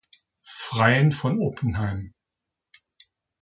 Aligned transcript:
Freiin 0.63 1.11
von 1.11 1.39
Oppenheim. 1.41 2.15